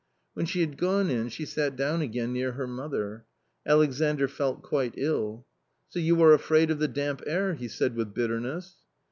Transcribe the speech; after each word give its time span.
When 0.33 0.47
she 0.47 0.61
had 0.61 0.79
gone 0.79 1.11
in, 1.11 1.29
she 1.29 1.45
sat 1.45 1.75
down 1.75 2.01
again 2.01 2.33
near 2.33 2.53
her 2.53 2.65
mother. 2.65 3.27
Alexandr 3.67 4.27
felt 4.27 4.63
quite 4.63 4.95
ill." 4.97 5.45
So 5.89 5.99
you 5.99 6.19
are 6.23 6.33
afraid 6.33 6.71
of 6.71 6.79
the 6.79 6.87
damp 6.87 7.21
air," 7.27 7.53
he 7.53 7.67
said 7.67 7.95
with 7.95 8.11
bitter 8.15 8.39
ness. 8.39 8.77